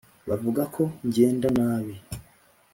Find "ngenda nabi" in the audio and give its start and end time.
1.07-1.95